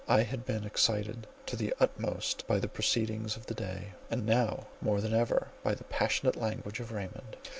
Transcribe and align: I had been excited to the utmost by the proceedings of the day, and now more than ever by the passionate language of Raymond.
I 0.07 0.23
had 0.23 0.45
been 0.47 0.63
excited 0.63 1.27
to 1.45 1.55
the 1.55 1.75
utmost 1.79 2.47
by 2.47 2.57
the 2.57 2.67
proceedings 2.67 3.35
of 3.37 3.45
the 3.45 3.53
day, 3.53 3.93
and 4.09 4.25
now 4.25 4.65
more 4.81 4.99
than 4.99 5.13
ever 5.13 5.49
by 5.61 5.75
the 5.75 5.83
passionate 5.83 6.35
language 6.37 6.79
of 6.79 6.91
Raymond. 6.91 7.37